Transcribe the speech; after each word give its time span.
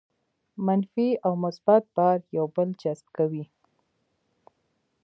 منفي 0.65 1.07
او 1.25 1.31
مثبت 1.43 1.83
بار 1.95 2.17
یو 2.37 2.45
بل 2.55 2.69
جذب 2.81 3.07
کوي. 3.17 3.45